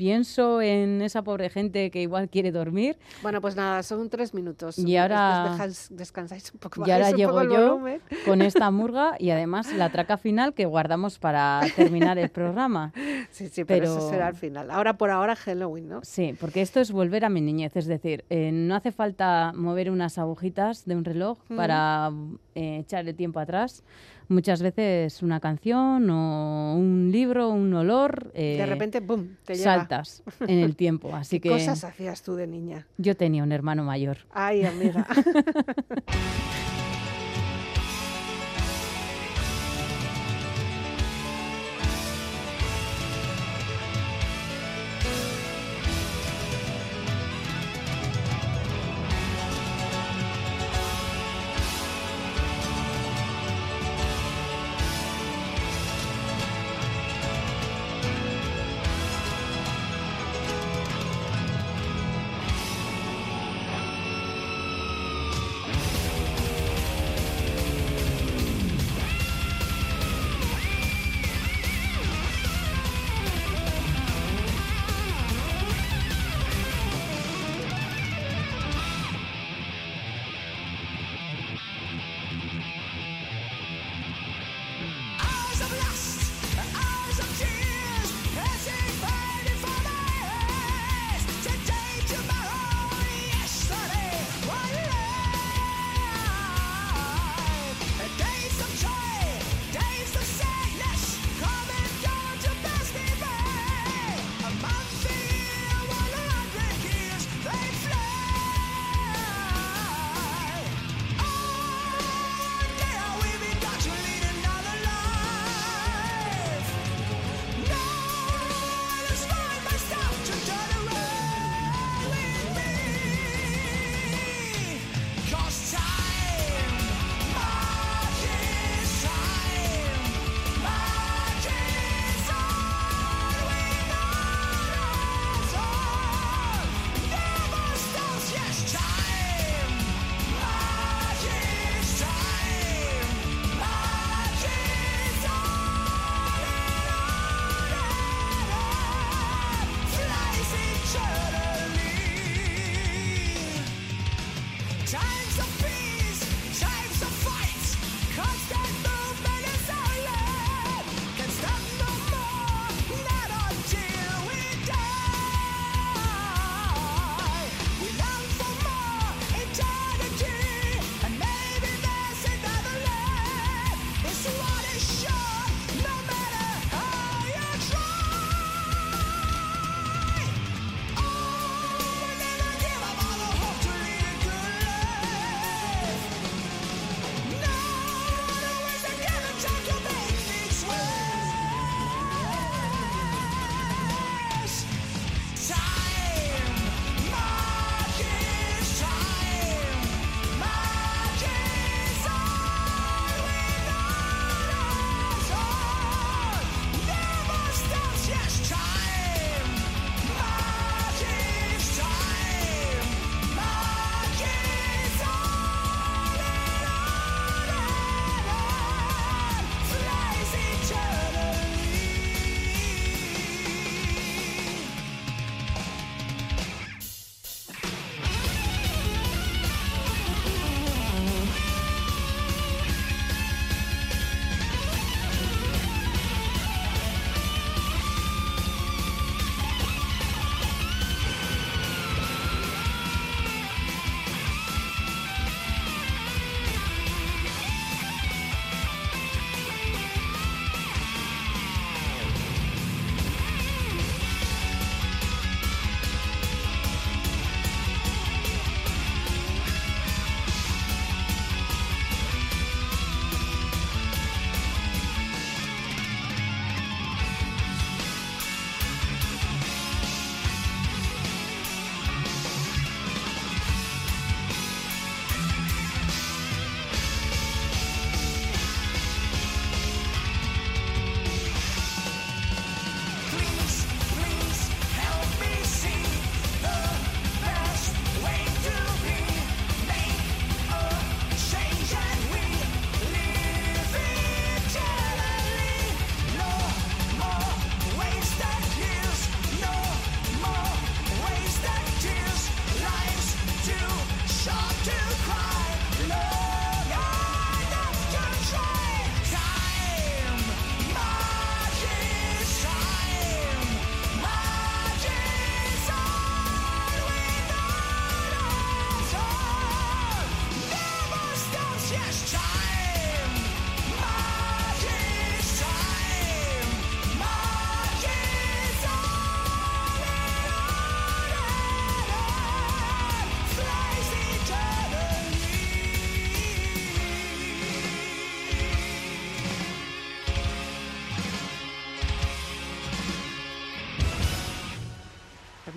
[0.00, 4.78] pienso en esa pobre gente que igual quiere dormir Bueno, pues nada, son tres minutos.
[4.78, 7.78] Y ahora- Des- descansáis un poco, Y ahora llego yo
[8.24, 12.94] con esta murga y además la traca final que guardamos para terminar el programa.
[13.30, 14.70] Sí, sí, pero, eso pero- será al final.
[14.70, 16.00] Ahora por ahora Halloween, ¿no?
[16.02, 19.90] Sí, porque esto es volver a mi niñez, es decir, eh, no hace falta mover
[19.90, 21.56] unas agujitas de un reloj Ujú.
[21.56, 22.10] para
[22.54, 23.84] eh, echar el tiempo atrás,
[24.28, 29.26] muchas veces una canción o un libro, un olor, eh, De repente, ¡pum!
[29.44, 29.74] Te llega.
[29.76, 31.10] saltas en el tiempo.
[31.14, 32.86] Así ¿Qué que cosas hacías tú de niña?
[32.98, 34.18] yo tenía un hermano mayor.
[34.30, 35.06] Ay, amiga.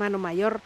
[0.03, 0.61] hermano mayor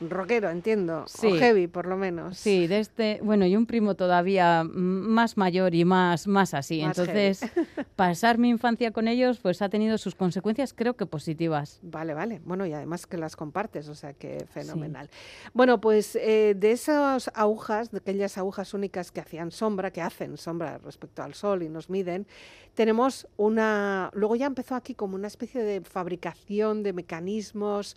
[0.00, 1.04] rockero, entiendo.
[1.06, 1.26] Sí.
[1.28, 2.38] O heavy, por lo menos.
[2.38, 6.82] Sí, de este, bueno, y un primo todavía más mayor y más, más así.
[6.82, 7.40] Más Entonces,
[7.96, 11.80] pasar mi infancia con ellos, pues ha tenido sus consecuencias, creo que positivas.
[11.82, 12.40] Vale, vale.
[12.44, 15.10] Bueno, y además que las compartes, o sea que fenomenal.
[15.54, 20.36] Bueno, pues eh, de esas agujas, de aquellas agujas únicas que hacían sombra, que hacen
[20.36, 22.26] sombra respecto al sol y nos miden,
[22.74, 24.10] tenemos una.
[24.12, 27.96] Luego ya empezó aquí como una especie de fabricación de mecanismos.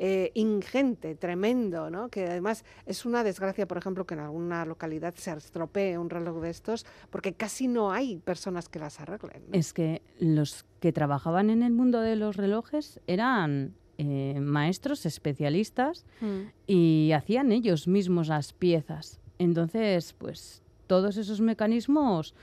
[0.00, 2.08] Eh, ingente, tremendo, ¿no?
[2.08, 6.40] Que además es una desgracia, por ejemplo, que en alguna localidad se estropee un reloj
[6.40, 9.42] de estos, porque casi no hay personas que las arreglen.
[9.48, 9.58] ¿no?
[9.58, 16.06] Es que los que trabajaban en el mundo de los relojes eran eh, maestros especialistas
[16.20, 16.40] Mm.
[16.68, 19.18] y hacían ellos mismos las piezas.
[19.40, 22.34] Entonces, pues todos esos mecanismos,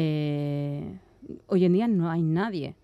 [0.00, 0.98] eh,
[1.46, 2.74] hoy en día no hay nadie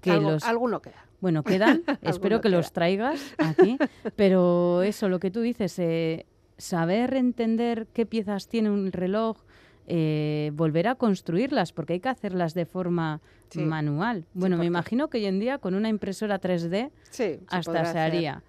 [0.00, 0.44] que Algo- los...
[0.44, 1.06] Alguno queda.
[1.24, 3.78] Bueno, quedan, espero que los traigas aquí,
[4.14, 6.26] pero eso, lo que tú dices, eh,
[6.58, 9.38] saber entender qué piezas tiene un reloj,
[9.86, 14.26] eh, volver a construirlas, porque hay que hacerlas de forma Sí, manual.
[14.34, 18.42] Bueno, me imagino que hoy en día con una impresora 3D Sí, hasta se haría.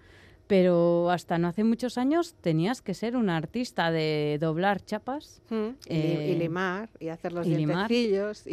[0.46, 5.40] Pero hasta no hace muchos años tenías que ser un artista de doblar chapas.
[5.48, 8.46] Mm, y, Eh, limar, y hacer los y limar, y es.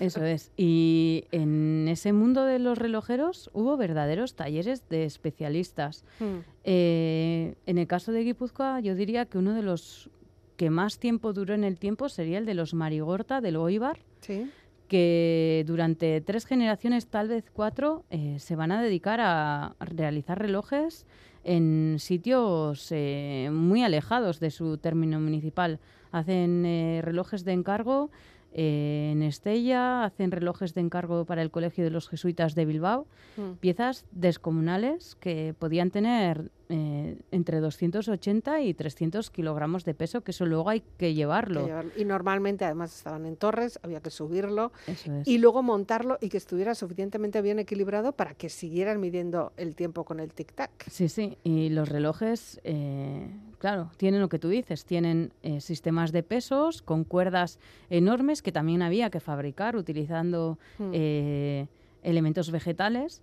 [0.00, 0.52] Eso es.
[0.56, 6.04] Y en ese mundo de los relojeros hubo verdaderos talleres de especialistas.
[6.18, 6.24] Mm,
[6.64, 10.10] Eh, en el caso de Guipúzcoa, yo diría que uno de los
[10.56, 14.50] que más tiempo duró en el tiempo sería el de los Marigorta del Oibar, Sí,
[14.88, 21.06] que durante tres generaciones, tal vez cuatro, eh, se van a dedicar a realizar relojes
[21.44, 25.78] en sitios eh, muy alejados de su término municipal.
[26.12, 28.10] Hacen eh, relojes de encargo
[28.52, 33.06] eh, en Estella, hacen relojes de encargo para el Colegio de los Jesuitas de Bilbao,
[33.36, 40.30] mm, piezas descomunales que podían tener eh, entre 280 y 300 kilogramos de peso, que
[40.30, 41.66] eso luego hay que llevarlo.
[41.66, 45.26] llevar- Y normalmente además estaban en torres, había que subirlo Eso es.
[45.28, 50.04] y luego montarlo y que estuviera suficientemente bien equilibrado para que siguieran midiendo el tiempo
[50.04, 50.70] con el tic-tac.
[50.88, 56.12] Sí, sí, y los relojes, eh, claro, tienen lo que tú dices, tienen eh, sistemas
[56.12, 57.58] de pesos con cuerdas
[57.90, 60.90] enormes que también había que fabricar utilizando Mm.
[60.94, 61.66] eh,
[62.02, 63.20] elementos vegetales.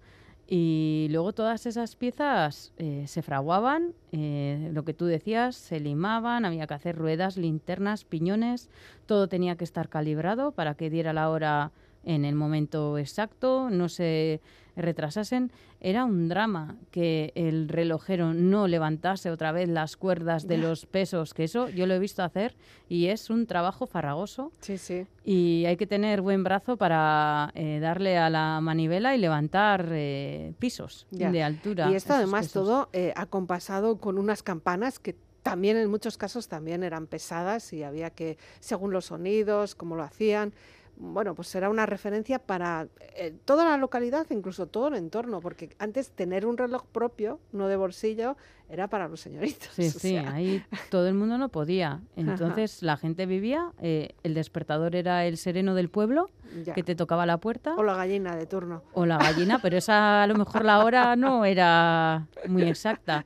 [0.50, 6.45] Y luego todas esas piezas eh, se fraguaban, eh, lo que tú decías, se limaban,
[6.45, 8.70] había que hacer ruedas, linternas, piñones,
[9.06, 11.72] todo tenía que estar calibrado para que diera la hora
[12.08, 14.39] en el momento exacto, no se
[14.76, 15.51] retrasasen.
[15.80, 21.34] Era un drama que el relojero no levantase otra vez las cuerdas de los pesos,
[21.34, 22.55] que eso yo lo he visto hacer
[22.88, 25.05] y es un trabajo farragoso Sí, sí.
[25.24, 30.53] y hay que tener buen brazo para eh, darle a la manivela y levantar eh,
[30.60, 31.32] pisos Ya.
[31.32, 31.91] de altura.
[31.91, 32.53] Y esto además pesos.
[32.68, 37.82] todo eh, acompasado con unas campanas que también en muchos casos también eran pesadas y
[37.84, 40.53] había que, según los sonidos, cómo lo hacían,
[41.00, 45.76] bueno, pues era una referencia para eh, toda la localidad, incluso todo el entorno, porque
[45.80, 48.36] antes tener un reloj propio, no de bolsillo,
[48.70, 49.70] era para los señoritos.
[49.74, 52.02] Sí, sí, sea, ahí todo el mundo no podía.
[52.16, 56.30] Entonces la gente vivía, eh, el despertador era el sereno del pueblo,
[56.66, 56.74] ya.
[56.74, 58.82] que te tocaba la puerta, O la gallina de turno.
[58.93, 63.24] o la gallina, pero esa a lo mejor la hora no era muy exacta.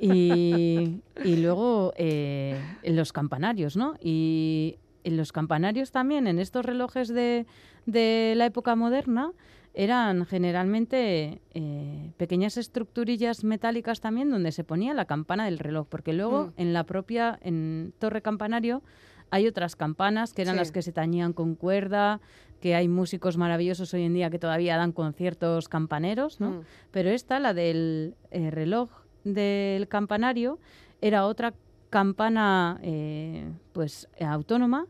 [0.00, 3.94] Y, y luego eh, los campanarios, ¿no?
[4.00, 7.46] Y en los campanarios también, en estos relojes de,
[7.86, 9.32] de la época moderna,
[9.74, 16.12] eran generalmente eh, pequeñas estructurillas metálicas también donde se ponía la campana del reloj, porque
[16.12, 16.52] luego Mm.
[16.56, 18.82] en la propia en torre campanario
[19.30, 20.58] hay otras campanas que eran Sí.
[20.60, 22.20] las que se tañían con cuerda,
[22.60, 26.50] que hay músicos maravillosos hoy en día que todavía dan conciertos campaneros, ¿no?
[26.50, 26.60] Mm.
[26.92, 28.90] Pero esta, la del eh, reloj
[29.24, 30.58] del campanario,
[31.00, 31.52] era otra
[31.98, 34.88] campana eh, pues autónoma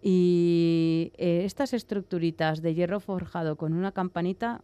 [0.00, 4.62] y eh, estas estructuritas de hierro forjado con una campanita,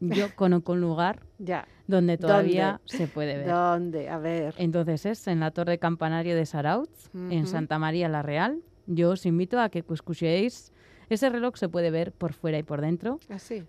[0.00, 1.66] yo conozco un lugar Ya.
[1.86, 3.46] donde todavía se puede ver.
[3.48, 4.10] ¿Dónde?
[4.10, 4.52] A ver.
[4.58, 7.46] Entonces es en la torre campanario de Sarautz, en.
[7.46, 8.60] Santa María la Real.
[8.86, 10.72] Yo os invito a que escuchéis.
[11.08, 13.18] Ese reloj se puede ver por fuera y por dentro.
[13.30, 13.62] Así.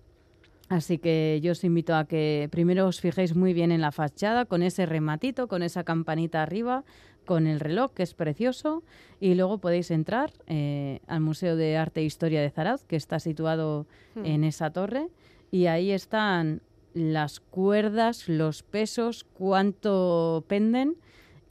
[0.68, 4.46] Así que yo os invito a que primero os fijéis muy bien en la fachada,
[4.46, 6.86] con ese rematito, con esa campanita arriba,
[7.26, 8.84] con el reloj, que es precioso,
[9.20, 13.20] y luego podéis entrar eh, al Museo de Arte e Historia de Zarauz, que está
[13.20, 14.26] situado Hmm.
[14.26, 15.08] en esa torre,
[15.52, 16.62] y ahí están
[16.94, 20.98] las cuerdas, los pesos, cuánto penden.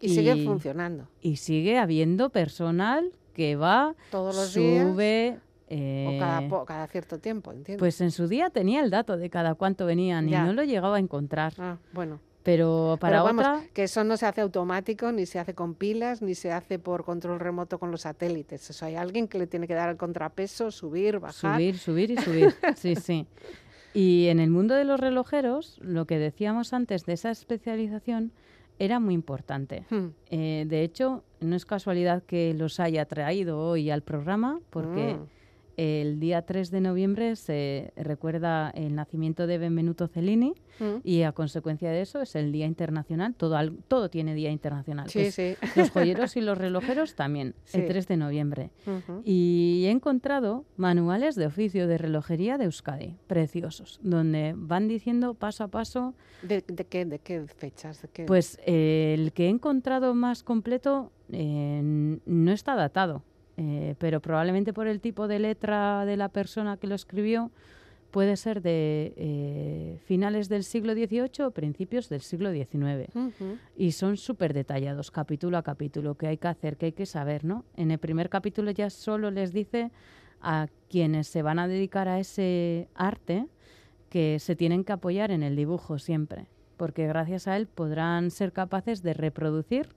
[0.01, 1.09] Y, sigue funcionando.
[1.23, 4.87] Y sigue habiendo personal que va, Todos los días.
[4.93, 5.39] sube,
[5.71, 7.79] O cada, eh, cada cierto tiempo, entiendo.
[7.81, 10.43] pues en su día tenía el dato de cada cuánto venían Ya.
[10.43, 11.53] y no lo llegaba a encontrar.
[11.59, 12.19] Ah, bueno.
[12.43, 15.75] Pero para Pero vamos, otra, que eso no se hace automático, ni se hace con
[15.75, 18.71] pilas, ni se hace por control remoto con los satélites.
[18.71, 21.57] Eso hay alguien que le tiene que dar el contrapeso, subir, bajar.
[21.57, 22.55] subir, subir y subir.
[22.77, 23.27] Sí, sí.
[23.93, 28.33] Y en el mundo de los relojeros, lo que decíamos antes de esa especialización
[28.79, 29.85] era muy importante.
[29.91, 30.07] Hmm.
[30.31, 35.27] Eh, de hecho, no es casualidad que los haya traído hoy al programa, porque Mm.
[35.81, 41.01] El día 3 de noviembre se recuerda el nacimiento de Benvenuto Cellini Mm.
[41.05, 43.35] y a consecuencia de eso es el Día Internacional.
[43.35, 43.57] Todo,
[43.87, 45.11] todo tiene Día Internacional.
[45.11, 45.55] Sí, Pues sí.
[45.77, 47.81] Los joyeros y los relojeros también, Sí.
[47.81, 48.71] el 3 de noviembre.
[49.25, 55.65] Y he encontrado manuales de oficio de relojería de Euskadi, preciosos, donde van diciendo paso
[55.65, 58.01] a paso, ¿De, de qué, ¿De qué fechas?
[58.01, 58.25] ¿De qué?
[58.25, 61.81] pues eh, el que he encontrado más completo eh,
[62.25, 63.23] no está datado,
[63.63, 67.51] eh, pero probablemente por el tipo de letra de la persona que lo escribió,
[68.11, 73.13] puede ser de eh, finales del siglo XVIII o principios del siglo XIX.
[73.77, 77.45] Y son súper detallados, capítulo a capítulo, qué hay que hacer, qué hay que saber,
[77.45, 77.67] ¿no?
[77.77, 79.91] En el primer capítulo ya solo les dice
[80.41, 83.47] a quienes se van a dedicar a ese arte
[84.09, 86.47] que se tienen que apoyar en el dibujo siempre,
[86.79, 89.91] porque gracias a él podrán ser capaces de reproducir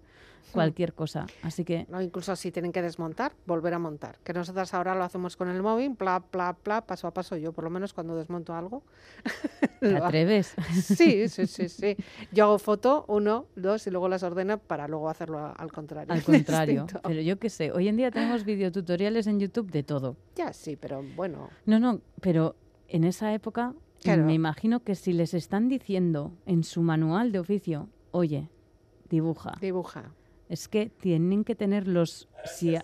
[0.51, 1.25] cualquier cosa.
[1.41, 4.17] Así que No, incluso si tienen que desmontar, volver a montar.
[4.23, 7.37] Que nosotras ahora lo hacemos con el móvil, pla, pla, pla, paso a paso.
[7.37, 8.83] Yo, por lo menos, cuando desmonto algo.
[9.79, 10.53] te atreves.
[10.73, 11.95] Sí, sí, sí, sí.
[12.31, 16.13] Yo hago foto, uno, dos, y luego las ordeno para luego hacerlo al contrario.
[16.13, 16.83] Al contrario.
[16.83, 17.07] Distinto.
[17.07, 20.15] Pero yo qué sé, hoy en día tenemos videotutoriales en YouTube de todo.
[20.35, 21.49] Ya, sí, pero bueno.
[21.65, 22.55] No, no, pero
[22.87, 23.73] en esa época
[24.03, 24.25] Claro.
[24.25, 28.49] me imagino que si les están diciendo en su manual de oficio, oye,
[29.09, 30.11] dibuja, Dibuja.
[30.49, 32.27] Es que tienen que tener los...
[32.45, 32.83] Si, a-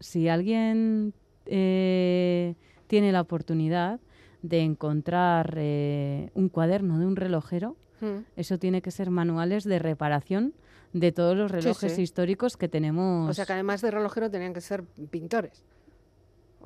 [0.00, 1.14] si alguien
[1.46, 2.54] eh,
[2.86, 4.00] tiene la oportunidad
[4.42, 8.26] de encontrar eh, un cuaderno de un relojero, Mm.
[8.36, 10.52] eso tiene que ser manuales de reparación
[10.92, 12.02] de todos los Sí, relojes sí.
[12.02, 13.30] históricos que tenemos.
[13.30, 15.64] O sea que además de relojero tenían que ser pintores.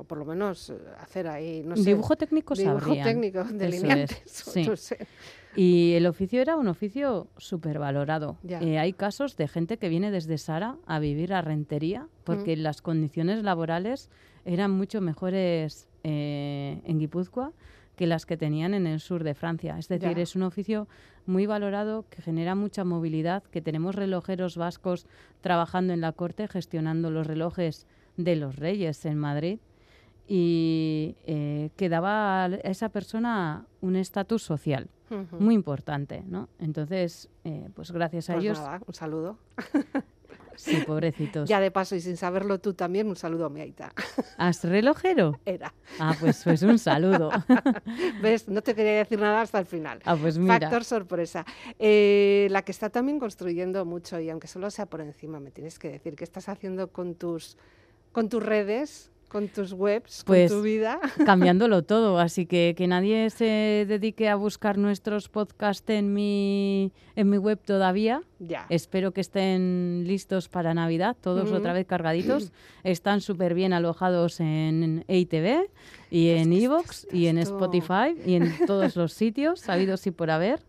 [0.01, 1.84] O por lo menos eh, hacer ahí, no sé.
[1.84, 3.07] dibujo técnico dibujo sabrían.
[3.07, 4.22] técnico, delineantes.
[4.26, 4.62] sí.
[4.64, 5.07] no sé.
[5.57, 8.38] Y el oficio era un oficio súper valorado.
[8.42, 8.59] Ya.
[8.61, 13.42] hay casos de gente que viene desde Sara a vivir a Rentería porque las condiciones
[13.42, 14.09] laborales
[14.44, 17.53] eran mucho mejores eh, en Guipúzcoa
[17.96, 19.76] que las que tenían en el sur de Francia.
[19.78, 20.22] Es decir, Ya.
[20.22, 20.88] es un oficio
[21.26, 25.07] muy valorado que genera mucha movilidad, que tenemos relojeros vascos
[25.42, 27.86] trabajando en la corte, gestionando los relojes
[28.16, 29.59] de los reyes en Madrid
[30.32, 34.88] y eh, que daba a esa persona un estatus social
[35.40, 36.48] muy importante, ¿no?
[36.60, 39.38] Entonces, eh, pues gracias a Pues ellos, nada, un saludo.
[40.54, 41.48] sí, pobrecitos.
[41.48, 43.92] Ya de paso y sin saberlo tú también, un saludo a mi Aita.
[44.38, 45.40] ¿Has relojero?
[45.44, 45.74] Era.
[45.98, 47.30] Ah, pues, pues un saludo.
[48.22, 48.46] ¿Ves?
[48.46, 49.98] No te quería decir nada hasta el final.
[50.04, 50.60] ah, pues mira.
[50.60, 51.44] Factor sorpresa.
[51.80, 55.80] Eh, la que está también construyendo mucho, y aunque solo sea por encima, me tienes
[55.80, 57.56] que decir qué estás haciendo con tus,
[58.12, 60.98] con tus redes, con tus webs, Pues, con tu vida.
[61.24, 67.30] cambiándolo todo, así que que nadie se dedique a buscar nuestros podcasts en mi, en
[67.30, 68.22] mi web todavía.
[68.40, 68.66] ya.
[68.68, 72.52] Espero que estén listos para Navidad, todos otra vez cargaditos.
[72.84, 75.68] Están súper bien alojados en EITV
[76.10, 80.30] y Es en Evox y en Spotify y en todos los sitios sabidos y por
[80.30, 80.60] haber.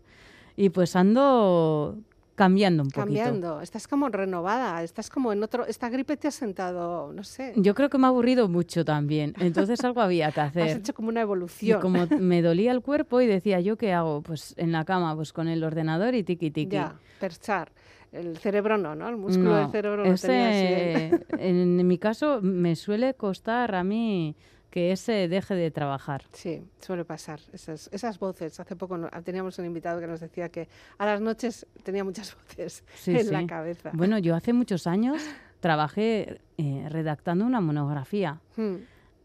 [0.56, 1.96] Y pues ando
[2.34, 3.04] cambiando un poquito.
[3.04, 7.52] Cambiando, estás como renovada, estás como en otro, esta gripe te ha sentado, no sé,
[7.56, 10.76] Yo creo que me ha aburrido mucho también, entonces algo había que has hacer.
[10.78, 11.80] hecho como una Y evolución.
[11.80, 14.22] como me dolía el cuerpo y decía, ¿yo qué hago?
[14.22, 16.70] Pues en la cama, pues con el ordenador y tiki tiki.
[16.72, 17.70] Ya, perchar.
[18.12, 19.08] El cerebro no, ¿no?
[19.08, 20.58] El músculo No, del cerebro lo tenía así.
[20.58, 24.36] ese, en mi caso, me suele costar a mí
[24.72, 26.24] que ese deje de trabajar.
[26.32, 27.38] Sí, suele pasar.
[27.52, 28.58] Esas, esas voces.
[28.58, 30.66] Hace poco no- teníamos un invitado que nos decía que
[30.98, 33.90] a las noches tenía muchas voces Sí, en la cabeza.
[33.92, 35.22] Bueno, yo hace muchos años
[35.60, 38.76] trabajé eh, redactando una monografía Hmm,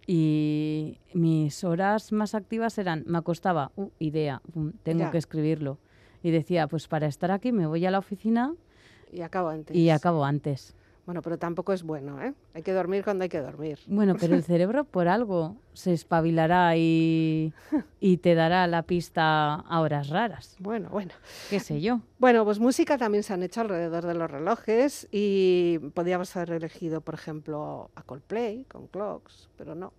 [0.06, 4.42] y mis horas más activas eran, me acostaba, uh, idea,
[4.84, 5.12] tengo Ya.
[5.12, 5.80] que escribirlo.
[6.24, 8.54] Y decía, pues para estar aquí me voy a la oficina
[9.12, 9.76] Y acabo antes.
[9.76, 10.76] y acabo antes.
[11.08, 12.34] Bueno, pero tampoco es bueno, ¿eh?
[12.54, 13.80] Hay que dormir cuando hay que dormir.
[13.88, 17.54] Bueno, pero el cerebro por algo se espabilará y,
[18.02, 20.58] y te dará la pista a horas raras.
[20.60, 21.14] Bueno, bueno.
[21.50, 22.02] ¿Qué sé yo?
[22.20, 27.00] Bueno, pues música también se han hecho alrededor de los relojes y podríamos haber elegido,
[27.00, 29.94] por ejemplo, a Coldplay con Clocks, pero no.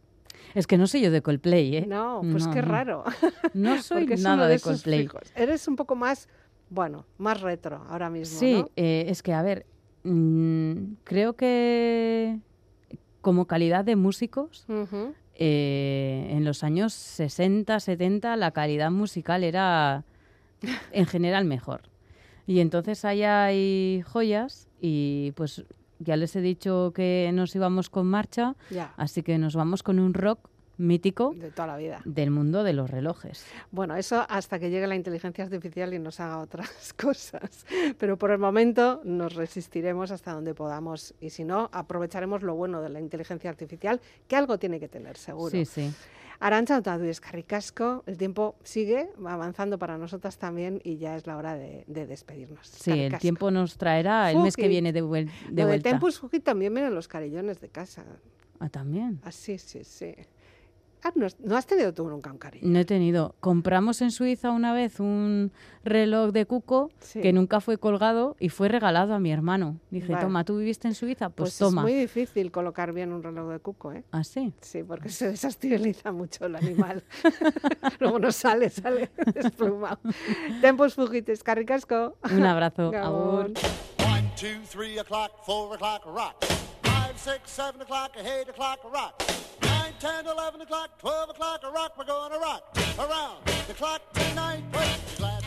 [0.55, 1.87] Es que no soy yo de Coldplay, ¿eh?
[1.87, 2.69] No, pues No, qué no.
[2.69, 3.05] raro.
[3.55, 5.09] No soy nada de, Coldplay.
[5.35, 6.29] Eres un poco más,
[6.69, 8.69] bueno, más retro ahora mismo, Sí, ¿no?
[8.77, 9.65] eh, es que, a ver,
[10.05, 12.39] mm, creo que
[13.21, 14.67] como calidad de músicos,
[15.35, 20.05] eh, en los años 60, 70, la calidad musical era
[20.93, 21.83] en general mejor.
[22.47, 25.65] Y entonces ahí hay joyas y pues
[25.99, 28.57] ya les he dicho que nos íbamos con marcha,
[28.97, 30.48] así que nos vamos con un rock
[30.79, 32.01] mítico de toda la vida.
[32.05, 33.45] del mundo de los relojes.
[33.71, 37.67] Bueno, eso hasta que llegue la inteligencia artificial y nos haga otras cosas.
[37.99, 41.15] Pero por el momento nos resistiremos hasta donde podamos.
[41.21, 45.17] Y si no, aprovecharemos lo bueno de la inteligencia artificial, que algo tiene que tener,
[45.17, 45.51] seguro.
[45.51, 45.93] Sí, sí.
[46.41, 51.37] Arantxa Otadu y Escarricasco, el tiempo sigue avanzando para nosotras también y ya es la
[51.37, 52.65] hora de, de despedirnos.
[52.69, 55.91] Sí, el tiempo nos traerá el mes que viene de, vuel- de vuelta.
[55.91, 58.05] Tempus también vienen los carillones de casa.
[58.61, 59.21] Ah, también.
[59.25, 60.15] Ah, sí, sí, sí.
[61.05, 62.67] Ah, no, has- no has tenido tú nunca un cariño.
[62.69, 63.35] No he tenido.
[63.41, 65.53] Compramos en Suiza una vez un
[65.85, 67.21] reloj de cuco Sí.
[67.21, 69.77] que nunca fue colgado y fue regalado a mi hermano.
[69.91, 70.25] Dije, Vale.
[70.25, 71.31] toma, ¿tú viviste en Suiza?
[71.31, 71.83] Pues, Pues, toma.
[71.83, 74.03] es muy difícil colocar bien un reloj de cuco, ¿eh?
[74.11, 74.53] ¿Ah, sí?
[74.61, 77.05] Sí, porque se desestabiliza mucho el animal.
[78.01, 79.99] Luego no sale, sale desplumado.
[80.61, 82.17] Tempus Fugit, Escarricasco.
[82.33, 82.91] Un abrazo.
[82.93, 83.55] Gabón.
[83.57, 84.11] Agur.
[84.11, 86.35] One, two, three o'clock, four o'clock, rock.
[86.83, 89.68] Five, six, seven o'clock, eight o'clock, rock.
[90.01, 91.93] Nine, ten, eleven o'clock, twelve o'clock, rock.
[91.99, 92.63] We're gonna rock
[92.99, 94.65] around the clock tonight.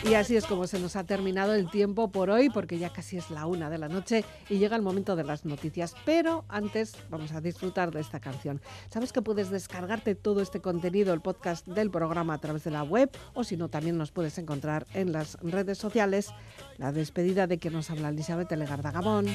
[0.04, 3.16] Y así es como se nos ha terminado el tiempo por hoy, porque ya casi
[3.16, 5.94] es la una de la noche y llega el momento de las noticias.
[6.04, 8.60] Pero antes vamos a disfrutar de esta canción.
[8.90, 12.82] Sabes que puedes descargarte todo este contenido, el podcast del programa a través de la
[12.82, 16.30] web, o si no, también nos puedes encontrar en las redes sociales.
[16.78, 19.26] La despedida de que nos habla Elizabeth Legarda Gabón.